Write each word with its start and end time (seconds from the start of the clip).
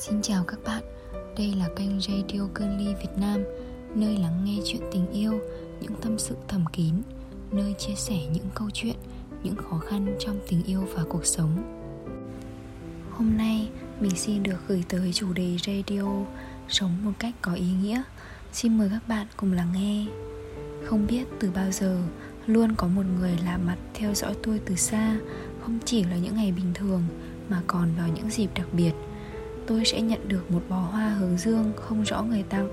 Xin 0.00 0.22
chào 0.22 0.44
các 0.44 0.58
bạn, 0.64 0.82
đây 1.38 1.54
là 1.58 1.68
kênh 1.76 2.00
Radio 2.00 2.40
Cơn 2.54 2.78
Ly 2.78 2.94
Việt 2.94 3.20
Nam 3.20 3.44
Nơi 3.94 4.16
lắng 4.16 4.44
nghe 4.44 4.58
chuyện 4.64 4.82
tình 4.92 5.12
yêu, 5.12 5.40
những 5.80 5.94
tâm 6.02 6.18
sự 6.18 6.36
thầm 6.48 6.64
kín 6.72 6.94
Nơi 7.50 7.74
chia 7.78 7.94
sẻ 7.94 8.18
những 8.32 8.46
câu 8.54 8.70
chuyện, 8.72 8.96
những 9.42 9.56
khó 9.56 9.78
khăn 9.78 10.16
trong 10.18 10.38
tình 10.48 10.62
yêu 10.64 10.88
và 10.94 11.04
cuộc 11.08 11.26
sống. 11.26 11.80
Hôm 13.10 13.36
nay 13.36 13.68
mình 14.00 14.16
xin 14.16 14.42
được 14.42 14.56
gửi 14.68 14.84
tới 14.88 15.12
chủ 15.12 15.32
đề 15.32 15.56
radio 15.66 16.04
Sống 16.68 17.04
một 17.04 17.12
cách 17.18 17.34
có 17.42 17.54
ý 17.54 17.66
nghĩa. 17.82 18.02
Xin 18.52 18.78
mời 18.78 18.88
các 18.90 19.08
bạn 19.08 19.26
cùng 19.36 19.52
lắng 19.52 19.72
nghe. 19.74 20.06
Không 20.86 21.06
biết 21.06 21.24
từ 21.40 21.50
bao 21.50 21.70
giờ 21.72 22.02
Luôn 22.46 22.74
có 22.76 22.86
một 22.86 23.04
người 23.20 23.38
lạ 23.44 23.58
mặt 23.66 23.76
theo 23.94 24.14
dõi 24.14 24.34
tôi 24.42 24.60
từ 24.66 24.76
xa 24.76 25.16
Không 25.62 25.78
chỉ 25.84 26.04
là 26.04 26.16
những 26.16 26.36
ngày 26.36 26.52
bình 26.52 26.74
thường 26.74 27.02
Mà 27.48 27.62
còn 27.66 27.88
vào 27.98 28.08
những 28.08 28.30
dịp 28.30 28.48
đặc 28.54 28.66
biệt 28.72 28.92
tôi 29.68 29.84
sẽ 29.84 30.00
nhận 30.00 30.28
được 30.28 30.50
một 30.50 30.62
bó 30.68 30.76
hoa 30.76 31.08
hướng 31.08 31.38
dương 31.38 31.72
không 31.76 32.02
rõ 32.02 32.22
người 32.22 32.44
tặng 32.48 32.68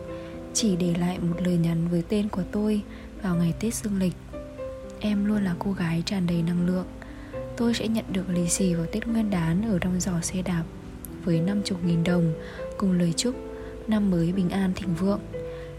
chỉ 0.53 0.75
để 0.75 0.93
lại 0.99 1.19
một 1.19 1.35
lời 1.45 1.57
nhắn 1.57 1.87
với 1.91 2.03
tên 2.09 2.29
của 2.29 2.43
tôi 2.51 2.81
vào 3.21 3.35
ngày 3.35 3.53
Tết 3.59 3.73
dương 3.73 3.99
lịch. 3.99 4.13
Em 4.99 5.25
luôn 5.25 5.43
là 5.43 5.55
cô 5.59 5.71
gái 5.71 6.03
tràn 6.05 6.27
đầy 6.27 6.41
năng 6.41 6.67
lượng. 6.67 6.85
Tôi 7.57 7.73
sẽ 7.73 7.87
nhận 7.87 8.05
được 8.09 8.29
lì 8.29 8.49
xì 8.49 8.73
vào 8.73 8.85
Tết 8.91 9.07
Nguyên 9.07 9.29
đán 9.29 9.71
ở 9.71 9.79
trong 9.79 9.99
giỏ 9.99 10.21
xe 10.21 10.41
đạp 10.41 10.63
với 11.23 11.41
50.000 11.41 12.03
đồng 12.03 12.33
cùng 12.77 12.91
lời 12.91 13.13
chúc 13.17 13.35
năm 13.87 14.11
mới 14.11 14.31
bình 14.31 14.49
an 14.49 14.71
thịnh 14.75 14.95
vượng. 14.95 15.21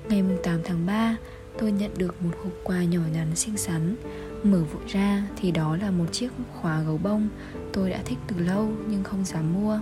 Ngày 0.09 0.23
8 0.43 0.61
tháng 0.65 0.87
3, 0.87 1.17
tôi 1.59 1.73
nhận 1.73 1.91
được 1.97 2.23
một 2.23 2.33
hộp 2.43 2.53
quà 2.65 2.85
nhỏ 2.85 3.01
nhắn 3.13 3.37
xinh 3.37 3.57
xắn. 3.57 3.97
Mở 4.43 4.59
vội 4.59 4.83
ra 4.89 5.23
thì 5.37 5.51
đó 5.51 5.77
là 5.77 5.91
một 5.91 6.07
chiếc 6.13 6.29
khóa 6.55 6.83
gấu 6.83 6.99
bông 6.99 7.29
tôi 7.73 7.91
đã 7.91 7.99
thích 8.05 8.19
từ 8.27 8.37
lâu 8.39 8.69
nhưng 8.89 9.05
không 9.05 9.25
dám 9.25 9.55
mua 9.55 9.81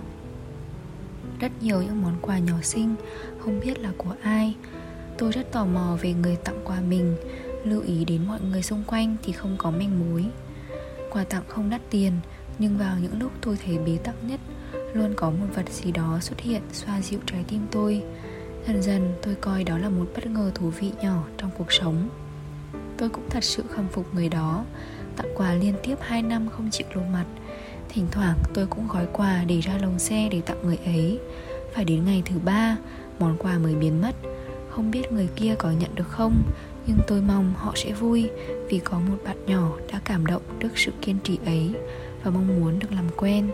rất 1.39 1.51
nhiều 1.61 1.81
những 1.81 2.01
món 2.01 2.17
quà 2.21 2.39
nhỏ 2.39 2.55
xinh, 2.61 2.95
không 3.39 3.59
biết 3.59 3.79
là 3.79 3.91
của 3.97 4.15
ai. 4.21 4.55
Tôi 5.17 5.31
rất 5.31 5.51
tò 5.51 5.65
mò 5.65 5.97
về 6.01 6.13
người 6.13 6.35
tặng 6.35 6.61
quà 6.63 6.81
mình, 6.81 7.15
lưu 7.63 7.81
ý 7.81 8.05
đến 8.05 8.27
mọi 8.27 8.39
người 8.41 8.61
xung 8.61 8.83
quanh 8.87 9.15
thì 9.23 9.31
không 9.31 9.55
có 9.57 9.71
manh 9.71 9.99
mối. 9.99 10.25
Quà 11.09 11.23
tặng 11.23 11.43
không 11.47 11.69
đắt 11.69 11.81
tiền, 11.89 12.13
nhưng 12.59 12.77
vào 12.77 12.97
những 13.01 13.19
lúc 13.19 13.31
tôi 13.41 13.57
thấy 13.65 13.77
bế 13.77 13.97
tắc 14.03 14.15
nhất, 14.23 14.39
luôn 14.93 15.13
có 15.15 15.29
một 15.29 15.47
vật 15.55 15.69
gì 15.69 15.91
đó 15.91 16.17
xuất 16.21 16.39
hiện 16.39 16.61
xoa 16.73 17.01
dịu 17.01 17.19
trái 17.25 17.43
tim 17.47 17.61
tôi. 17.71 18.03
Dần 18.67 18.81
dần, 18.81 19.13
tôi 19.21 19.35
coi 19.35 19.63
đó 19.63 19.77
là 19.77 19.89
một 19.89 20.05
bất 20.15 20.27
ngờ 20.27 20.51
thú 20.55 20.69
vị 20.69 20.91
nhỏ 21.01 21.23
trong 21.37 21.49
cuộc 21.57 21.71
sống. 21.71 22.09
Tôi 22.97 23.09
cũng 23.09 23.29
thật 23.29 23.43
sự 23.43 23.63
khâm 23.69 23.87
phục 23.87 24.13
người 24.13 24.29
đó. 24.29 24.65
Tặng 25.15 25.33
quà 25.35 25.53
liên 25.53 25.75
tiếp 25.83 25.95
2 26.01 26.21
năm 26.21 26.49
không 26.49 26.69
chịu 26.71 26.87
lộ 26.93 27.01
mặt 27.13 27.25
Thỉnh 27.89 28.05
thoảng 28.11 28.37
tôi 28.53 28.67
cũng 28.67 28.87
gói 28.87 29.07
quà 29.13 29.43
để 29.47 29.59
ra 29.59 29.77
lồng 29.81 29.99
xe 29.99 30.29
để 30.31 30.41
tặng 30.41 30.57
người 30.63 30.79
ấy. 30.85 31.19
Phải 31.73 31.85
đến 31.85 32.05
ngày 32.05 32.23
thứ 32.25 32.39
ba, 32.45 32.77
Món 33.19 33.37
quà 33.37 33.57
mới 33.57 33.75
biến 33.75 34.01
mất. 34.01 34.15
Không 34.69 34.91
biết 34.91 35.11
người 35.11 35.27
kia 35.35 35.55
có 35.59 35.71
nhận 35.71 35.95
được 35.95 36.07
không, 36.07 36.43
Nhưng 36.87 36.97
tôi 37.07 37.21
mong 37.21 37.53
họ 37.57 37.73
sẽ 37.75 37.93
vui 37.93 38.29
Vì 38.69 38.79
có 38.79 38.99
một 38.99 39.17
bạn 39.25 39.37
nhỏ 39.45 39.71
đã 39.91 39.99
cảm 40.05 40.25
động 40.25 40.41
trước 40.59 40.69
sự 40.75 40.91
kiên 41.01 41.17
trì 41.23 41.39
ấy 41.45 41.71
Và 42.23 42.31
mong 42.31 42.47
muốn 42.47 42.79
được 42.79 42.91
làm 42.91 43.05
quen. 43.17 43.49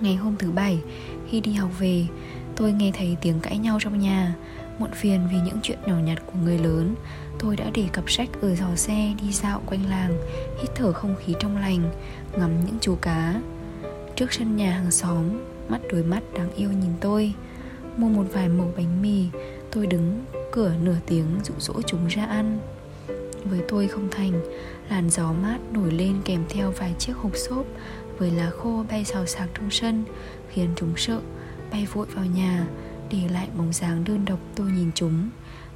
Ngày 0.00 0.16
hôm 0.16 0.36
thứ 0.38 0.50
bảy, 0.50 0.78
Khi 1.28 1.40
đi 1.40 1.52
học 1.52 1.70
về, 1.78 2.06
Tôi 2.56 2.72
nghe 2.72 2.92
thấy 2.94 3.16
tiếng 3.20 3.40
cãi 3.40 3.58
nhau 3.58 3.78
trong 3.80 3.98
nhà. 3.98 4.34
Muộn 4.80 4.90
phiền 4.92 5.20
vì 5.30 5.36
những 5.44 5.58
chuyện 5.62 5.78
nhỏ 5.86 5.94
nhặt 5.94 6.22
của 6.26 6.38
người 6.44 6.58
lớn. 6.58 6.94
Tôi 7.38 7.56
đã 7.56 7.70
để 7.74 7.88
cặp 7.92 8.10
sách 8.10 8.28
ở 8.40 8.54
giò 8.54 8.76
xe 8.76 9.14
đi 9.22 9.32
dạo 9.32 9.62
quanh 9.66 9.90
làng, 9.90 10.18
Hít 10.60 10.70
thở 10.74 10.92
không 10.92 11.14
khí 11.24 11.34
trong 11.40 11.56
lành, 11.56 11.90
Ngắm 12.38 12.50
những 12.66 12.78
chú 12.80 12.96
cá. 13.02 13.40
Trước 14.16 14.32
sân 14.32 14.56
nhà 14.56 14.70
hàng 14.70 14.90
xóm, 14.90 15.24
Mắt 15.68 15.80
đôi 15.92 16.02
mắt 16.02 16.22
đáng 16.34 16.52
yêu 16.56 16.70
nhìn 16.72 16.92
tôi. 17.00 17.34
Mua 17.96 18.08
một 18.08 18.24
vài 18.32 18.48
mẩu 18.48 18.72
bánh 18.76 19.02
mì, 19.02 19.26
Tôi 19.70 19.86
đứng 19.86 20.24
cửa 20.52 20.72
nửa 20.82 20.96
tiếng 21.06 21.26
dụ 21.44 21.54
dỗ 21.58 21.82
chúng 21.86 22.06
ra 22.06 22.24
ăn. 22.24 22.58
Với 23.44 23.60
tôi 23.68 23.88
không 23.88 24.08
thành, 24.10 24.32
Làn 24.90 25.10
gió 25.10 25.32
mát 25.32 25.58
nổi 25.72 25.90
lên 25.90 26.16
kèm 26.24 26.44
theo 26.48 26.70
vài 26.70 26.94
chiếc 26.98 27.16
hộp 27.16 27.36
xốp 27.36 27.66
Với 28.18 28.30
lá 28.30 28.50
khô 28.50 28.84
bay 28.90 29.04
xào 29.04 29.26
xạc 29.26 29.48
trong 29.54 29.70
sân, 29.70 30.04
Khiến 30.48 30.68
chúng 30.76 30.96
sợ 30.96 31.20
Bay 31.72 31.86
vội 31.92 32.06
vào 32.14 32.24
nhà. 32.24 32.66
Để 33.10 33.18
lại 33.30 33.48
bóng 33.56 33.72
dáng 33.72 34.04
đơn 34.04 34.24
độc, 34.24 34.38
tôi 34.54 34.70
nhìn 34.70 34.90
chúng, 34.94 35.30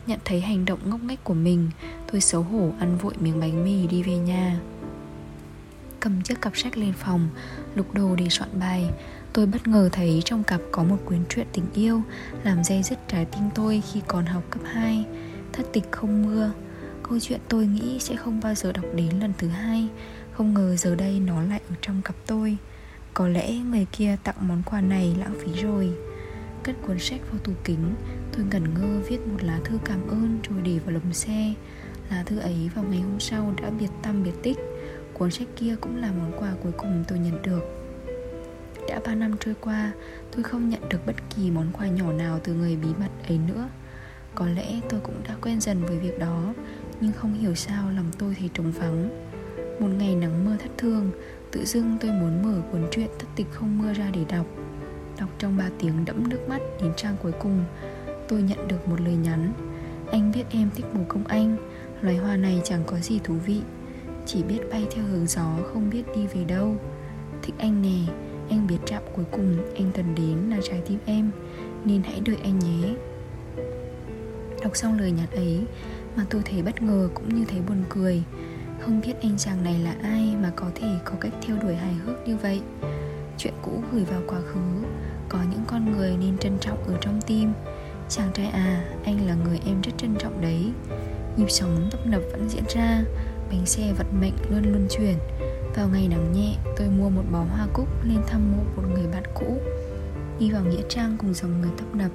Nhận 0.06 0.19
thấy 0.25 0.41
hành 0.41 0.65
động 0.65 0.78
ngốc 0.84 1.00
nghếch 1.03 1.25
của 1.25 1.34
mình. 1.34 1.71
Tôi 2.12 2.21
xấu 2.21 2.43
hổ 2.43 2.72
ăn 2.78 2.99
vội 2.99 3.15
miếng 3.21 3.41
bánh 3.41 3.65
mì 3.65 3.87
đi 3.87 4.03
về 4.03 4.17
nhà. 4.17 4.61
Cầm 6.00 6.23
chiếc 6.23 6.41
cặp 6.41 6.56
sách 6.56 6.77
lên 6.77 6.93
phòng, 6.93 7.28
Lục 7.75 7.94
đồ 7.94 8.17
để 8.17 8.28
soạn 8.31 8.50
bài. 8.61 8.91
Tôi 9.33 9.47
bất 9.47 9.67
ngờ 9.67 9.89
thấy 9.93 10.23
trong 10.25 10.44
cặp 10.44 10.61
có 10.73 10.84
một 10.84 10.99
quyển 11.06 11.21
truyện 11.28 11.47
tình 11.53 11.67
yêu, 11.75 12.03
Làm 12.44 12.65
dây 12.65 12.83
dứt 12.83 12.99
trái 13.09 13.25
tim 13.25 13.43
tôi 13.55 13.83
khi 13.93 14.00
còn 14.06 14.27
học 14.27 14.43
cấp 14.50 14.62
2 14.65 15.05
Thất 15.53 15.67
tịch 15.73 15.84
không 15.91 16.23
mưa, 16.23 16.50
Câu 17.03 17.19
chuyện 17.21 17.41
tôi 17.49 17.67
nghĩ 17.67 17.99
sẽ 18.00 18.17
không 18.17 18.41
bao 18.41 18.55
giờ 18.55 18.73
đọc 18.73 18.84
đến 18.94 19.21
lần 19.21 19.33
thứ 19.39 19.49
hai. 19.49 19.89
Không 20.33 20.55
ngờ 20.55 20.77
giờ 20.77 20.94
đây 20.94 21.21
nó 21.21 21.43
lại 21.43 21.61
ở 21.69 21.75
trong 21.83 22.03
cặp 22.03 22.15
tôi. 22.27 22.56
Có 23.15 23.28
lẽ 23.28 23.53
người 23.53 23.87
kia 23.93 24.17
tặng 24.25 24.37
món 24.41 24.62
quà 24.62 24.81
này 24.81 25.17
lãng 25.19 25.34
phí 25.44 25.62
rồi. 25.62 25.93
Cất 26.65 26.77
cuốn 26.87 26.99
sách 26.99 27.21
vào 27.31 27.39
tủ 27.45 27.53
kính. 27.65 27.95
Tôi 28.33 28.47
ngẩn 28.51 28.75
ngơ 28.75 29.01
viết 29.09 29.27
một 29.27 29.43
lá 29.43 29.61
thư 29.65 29.79
cảm 29.85 30.09
ơn 30.09 30.39
rồi 30.49 30.63
để 30.65 30.79
vào 30.79 30.95
lồng 30.95 31.13
xe. 31.13 31.55
Lá 32.11 32.23
thư 32.27 32.39
ấy 32.39 32.71
vào 32.75 32.85
ngày 32.91 33.01
hôm 33.01 33.21
sau 33.21 33.55
đã 33.63 33.71
biệt 33.71 33.91
tâm 34.03 34.23
biệt 34.23 34.43
tích. 34.43 34.59
Cuốn 35.13 35.31
sách 35.31 35.49
kia 35.57 35.77
cũng 35.81 35.97
là 35.97 36.13
món 36.13 36.33
quà 36.41 36.53
cuối 36.63 36.73
cùng 36.73 37.05
tôi 37.09 37.19
nhận 37.19 37.43
được. 37.43 37.63
Đã 38.89 39.01
3 39.07 39.15
năm 39.15 39.37
trôi 39.41 39.55
qua, 39.61 39.93
Tôi 40.33 40.43
không 40.43 40.69
nhận 40.69 40.89
được 40.89 41.07
bất 41.07 41.17
kỳ 41.37 41.51
món 41.51 41.73
quà 41.73 41.87
nhỏ 41.87 42.13
nào 42.13 42.41
từ 42.45 42.55
người 42.55 42.77
bí 42.77 42.89
mật 42.99 43.29
ấy 43.29 43.39
nữa. 43.49 43.69
Có 44.35 44.47
lẽ 44.47 44.81
tôi 44.89 45.01
cũng 45.01 45.23
đã 45.29 45.37
quen 45.43 45.61
dần 45.61 45.87
với 45.87 45.99
việc 45.99 46.19
đó, 46.19 46.55
Nhưng 47.01 47.13
không 47.13 47.35
hiểu 47.35 47.55
sao 47.55 47.91
lòng 47.91 48.11
tôi 48.19 48.37
thấy 48.39 48.51
trống 48.55 48.73
vắng. 48.73 49.27
Một 49.81 49.89
ngày 49.99 50.15
nắng 50.15 50.45
mưa 50.45 50.57
thất 50.57 50.71
thương 50.79 51.11
Tự 51.51 51.65
dưng 51.65 51.97
tôi 52.01 52.11
muốn 52.11 52.43
mở 52.43 52.63
cuốn 52.73 52.83
truyện 52.91 53.09
thất 53.19 53.29
tịch 53.37 53.47
không 53.53 53.79
mưa 53.79 53.93
ra 53.93 54.11
để 54.15 54.25
đọc. 54.29 54.47
Đọc 55.19 55.29
trong 55.39 55.57
3 55.57 55.65
tiếng 55.79 56.05
đẫm 56.05 56.29
nước 56.29 56.49
mắt 56.49 56.61
đến 56.83 56.93
trang 56.97 57.17
cuối 57.23 57.33
cùng, 57.39 57.65
Tôi 58.29 58.43
nhận 58.43 58.69
được 58.69 58.89
một 58.89 59.01
lời 59.01 59.17
nhắn. 59.17 59.53
Anh 60.11 60.33
biết 60.35 60.45
em 60.51 60.71
thích 60.75 60.87
bồ 60.95 61.01
công 61.09 61.25
anh, 61.25 61.57
Loài 62.01 62.17
hoa 62.17 62.37
này 62.37 62.61
chẳng 62.65 62.83
có 62.87 62.99
gì 62.99 63.21
thú 63.25 63.35
vị. 63.47 63.61
Chỉ 64.27 64.43
biết 64.43 64.61
bay 64.71 64.87
theo 64.95 65.05
hướng 65.05 65.27
gió, 65.27 65.49
Không 65.73 65.91
biết 65.91 66.03
đi 66.15 66.27
về 66.27 66.45
đâu. 66.45 66.77
Thích 67.43 67.55
anh 67.59 67.83
nè, 67.83 68.13
Anh 68.51 68.67
biết 68.67 68.79
trạm 68.87 69.03
cuối 69.17 69.25
cùng 69.31 69.57
anh 69.77 69.91
cần 69.95 70.15
đến 70.15 70.39
là 70.51 70.57
trái 70.63 70.83
tim 70.89 70.99
em, 71.05 71.31
Nên 71.85 72.03
hãy 72.03 72.21
đợi 72.21 72.37
anh 72.43 72.59
nhé. 72.59 72.95
Đọc 74.63 74.77
xong 74.77 74.99
lời 74.99 75.11
nhắn 75.13 75.31
ấy 75.31 75.65
Mà 76.17 76.27
tôi 76.31 76.43
thấy 76.45 76.63
bất 76.63 76.83
ngờ 76.83 77.09
cũng 77.15 77.35
như 77.35 77.45
thấy 77.49 77.61
buồn 77.69 77.85
cười. 77.89 78.23
Không 78.81 79.01
biết 79.01 79.13
anh 79.23 79.39
chàng 79.39 79.65
này 79.65 79.79
là 79.79 79.95
ai 80.03 80.37
Mà 80.43 80.53
có 80.57 80.67
thể 80.75 80.89
có 81.05 81.13
cách 81.21 81.33
theo 81.43 81.57
đuổi 81.63 81.75
hài 81.75 81.95
hước 81.95 82.29
như 82.29 82.37
vậy. 82.37 82.61
Chuyện 83.39 83.55
cũ 83.62 83.83
gửi 83.93 84.05
vào 84.05 84.21
quá 84.27 84.39
khứ. 84.41 84.87
Có 85.28 85.39
những 85.50 85.65
con 85.67 85.93
người 85.93 86.17
nên 86.21 86.39
trân 86.39 86.59
trọng 86.61 86.84
ở 86.87 86.99
trong 87.00 87.21
tim. 87.27 87.53
Chàng 88.09 88.31
trai 88.34 88.47
à, 88.47 88.84
anh 89.05 89.27
là 89.27 89.34
người 89.34 89.61
em 89.67 89.81
rất 89.81 89.93
trân 89.97 90.17
trọng 90.19 90.41
đấy. 90.41 90.72
Nhịp 91.37 91.50
sống 91.50 91.89
tấp 91.91 92.06
nập 92.06 92.23
vẫn 92.33 92.49
diễn 92.49 92.65
ra 92.69 93.05
Bánh 93.50 93.67
xe 93.67 93.93
vận 93.93 94.06
mệnh 94.21 94.33
luôn 94.50 94.62
luân 94.62 94.89
chuyển. 94.91 95.15
Vào 95.75 95.89
ngày 95.89 96.09
nắng 96.09 96.33
nhẹ, 96.33 96.56
tôi 96.77 96.89
mua 96.89 97.11
một 97.11 97.23
bó 97.33 97.39
hoa 97.39 97.67
cúc 97.73 97.89
lên 98.05 98.19
thăm 98.27 98.53
mộ 98.53 98.62
một 98.77 98.89
người 98.94 99.06
bạn 99.12 99.23
cũ. 99.34 99.61
Đi 100.39 100.50
vào 100.50 100.65
nghĩa 100.65 100.83
trang 100.89 101.17
cùng 101.19 101.34
dòng 101.34 101.61
người 101.61 101.71
tấp 101.77 101.94
nập. 101.94 102.11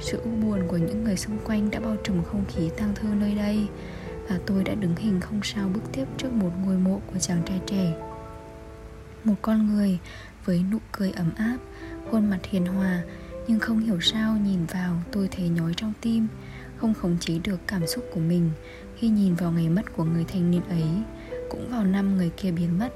Sự 0.00 0.20
u 0.24 0.30
buồn 0.30 0.68
của 0.68 0.76
những 0.76 1.04
người 1.04 1.16
xung 1.16 1.38
quanh 1.44 1.70
đã 1.70 1.80
bao 1.80 1.96
trùm 2.04 2.22
không 2.22 2.44
khí 2.48 2.70
tang 2.76 2.92
thương 2.94 3.20
nơi 3.20 3.34
đây 3.34 3.66
Và 4.28 4.38
tôi 4.46 4.64
đã 4.64 4.74
đứng 4.74 4.96
hình 4.96 5.20
không 5.20 5.40
sao 5.42 5.68
bước 5.74 5.82
tiếp 5.92 6.04
trước 6.16 6.32
một 6.32 6.50
ngôi 6.64 6.76
mộ 6.76 7.00
của 7.12 7.18
chàng 7.18 7.42
trai 7.46 7.60
trẻ. 7.66 7.92
Một 9.24 9.34
con 9.42 9.74
người 9.74 9.98
với 10.44 10.64
nụ 10.70 10.78
cười 10.92 11.10
ấm 11.10 11.30
áp, 11.36 11.56
khuôn 12.10 12.30
mặt 12.30 12.38
hiền 12.50 12.66
hòa 12.66 13.02
nhưng 13.50 13.60
không 13.60 13.78
hiểu 13.78 14.00
sao 14.00 14.36
nhìn 14.36 14.66
vào 14.66 15.02
tôi 15.12 15.28
thấy 15.28 15.48
nhói 15.48 15.72
trong 15.76 15.92
tim 16.00 16.26
Không 16.76 16.94
khống 16.94 17.16
chế 17.20 17.38
được 17.44 17.60
cảm 17.66 17.86
xúc 17.86 18.04
của 18.14 18.20
mình. 18.20 18.50
Khi 18.96 19.08
nhìn 19.08 19.34
vào 19.34 19.52
ngày 19.52 19.68
mất 19.68 19.82
của 19.96 20.04
người 20.04 20.24
thanh 20.24 20.50
niên 20.50 20.62
ấy 20.68 20.88
Cũng 21.50 21.70
vào 21.70 21.84
năm 21.84 22.16
người 22.16 22.30
kia 22.36 22.50
biến 22.50 22.78
mất 22.78 22.88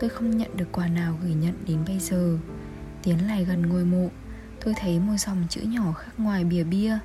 Tôi 0.00 0.10
không 0.10 0.36
nhận 0.36 0.56
được 0.56 0.72
quà 0.72 0.88
nào 0.88 1.18
gửi 1.22 1.34
nhận 1.34 1.54
đến 1.66 1.78
bây 1.86 1.98
giờ. 1.98 2.38
Tiến 3.02 3.26
lại 3.26 3.44
gần 3.44 3.62
ngôi 3.62 3.84
mộ 3.84 4.08
Tôi 4.64 4.74
thấy 4.80 4.98
một 4.98 5.16
dòng 5.18 5.44
chữ 5.48 5.60
nhỏ 5.60 5.92
khắc 5.92 6.20
ngoài 6.20 6.44
bìa 6.44 6.64
bia 6.64 6.98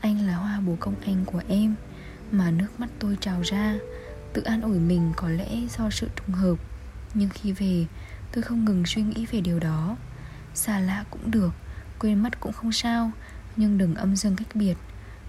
Anh 0.00 0.26
là 0.26 0.34
hoa 0.34 0.60
bố 0.66 0.76
công 0.80 0.94
anh 1.04 1.24
của 1.24 1.42
em 1.48 1.74
Mà 2.32 2.50
nước 2.50 2.80
mắt 2.80 2.88
tôi 2.98 3.18
trào 3.20 3.42
ra. 3.42 3.74
Tự 4.32 4.42
an 4.42 4.62
ủi 4.62 4.78
mình 4.78 5.12
có 5.16 5.28
lẽ 5.28 5.48
do 5.78 5.90
sự 5.90 6.08
trùng 6.16 6.34
hợp 6.34 6.56
Nhưng 7.14 7.28
khi 7.28 7.52
về 7.52 7.86
Tôi 8.32 8.42
không 8.42 8.64
ngừng 8.64 8.86
suy 8.86 9.02
nghĩ 9.02 9.26
về 9.26 9.40
điều 9.40 9.58
đó. 9.58 9.96
Xa 10.54 10.80
lạ 10.80 11.04
cũng 11.10 11.30
được, 11.30 11.50
Quên 11.98 12.22
mất 12.22 12.40
cũng 12.40 12.52
không 12.52 12.72
sao, 12.72 13.10
Nhưng 13.56 13.78
đừng 13.78 13.94
âm 13.94 14.16
dương 14.16 14.36
cách 14.36 14.48
biệt, 14.54 14.74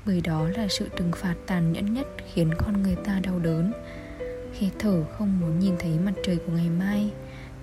Bởi 0.06 0.22
đó 0.22 0.48
là 0.48 0.68
sự 0.70 0.90
trừng 0.98 1.12
phạt 1.16 1.36
tàn 1.48 1.72
nhẫn 1.72 1.94
nhất 1.94 2.08
Khiến 2.34 2.52
con 2.58 2.84
người 2.84 2.96
ta 3.06 3.20
đau 3.24 3.40
đớn. 3.40 3.72
Khi 4.54 4.70
thở 4.80 5.04
không 5.18 5.40
muốn 5.40 5.60
nhìn 5.60 5.76
thấy 5.80 6.00
mặt 6.00 6.14
trời 6.26 6.38
của 6.46 6.52
ngày 6.52 6.70
mai, 6.70 7.12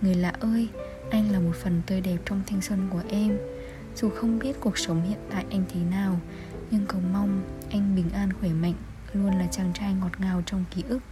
Người 0.00 0.14
lạ 0.14 0.32
ơi, 0.40 0.68
Anh 1.10 1.32
là 1.32 1.40
một 1.40 1.52
phần 1.62 1.82
tươi 1.86 2.00
đẹp 2.00 2.16
trong 2.24 2.42
thanh 2.46 2.60
xuân 2.60 2.88
của 2.90 3.02
em. 3.08 3.38
Dù 3.96 4.10
không 4.10 4.38
biết 4.38 4.56
cuộc 4.60 4.78
sống 4.78 5.02
hiện 5.02 5.18
tại 5.30 5.44
anh 5.50 5.64
thế 5.74 5.80
nào, 5.90 6.20
Nhưng 6.70 6.86
cầu 6.86 7.00
mong 7.12 7.42
anh 7.70 7.96
bình 7.96 8.10
an 8.10 8.28
khỏe 8.40 8.48
mạnh 8.48 8.74
Luôn 9.12 9.38
là 9.38 9.46
chàng 9.46 9.72
trai 9.74 9.94
ngọt 9.94 10.20
ngào 10.20 10.42
trong 10.46 10.64
ký 10.70 10.82
ức. 10.88 11.02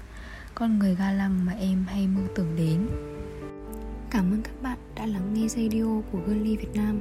Con 0.54 0.78
người 0.78 0.94
ga 0.94 1.12
lăng 1.12 1.44
mà 1.44 1.52
em 1.52 1.84
hay 1.88 2.06
mơ 2.06 2.20
tưởng 2.34 2.56
đến. 2.56 2.88
Cảm 4.14 4.32
ơn 4.32 4.42
các 4.42 4.62
bạn 4.62 4.78
đã 4.96 5.06
lắng 5.06 5.34
nghe 5.34 5.48
radio 5.48 6.00
của 6.12 6.18
Girly 6.26 6.56
Việt 6.56 6.74
Nam. 6.74 7.00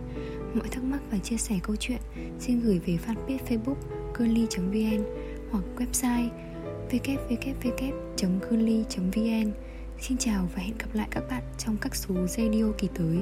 Mọi 0.54 0.68
thắc 0.72 0.84
mắc 0.84 1.00
và 1.12 1.18
chia 1.18 1.38
sẻ 1.38 1.60
câu 1.64 1.76
chuyện, 1.76 2.02
Xin 2.40 2.60
gửi 2.60 2.80
về 2.86 2.98
fanpage 3.08 3.38
facebook 3.48 3.76
girly.vn 4.18 5.04
Hoặc 5.52 5.64
website 5.78 6.30
www.girly.vn 6.90 7.82
Xin 10.00 10.18
chào 10.18 10.50
và 10.56 10.62
hẹn 10.62 10.78
gặp 10.78 10.88
lại 10.94 11.08
các 11.12 11.24
bạn 11.30 11.44
trong 11.58 11.78
các 11.82 11.96
số 11.96 12.16
radio 12.28 12.66
kỳ 12.78 12.88
tới. 12.96 13.18